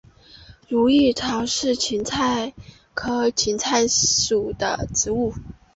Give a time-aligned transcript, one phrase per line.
[0.67, 1.45] 如意草为
[1.99, 2.55] 堇菜
[2.95, 5.31] 科堇菜属的植物。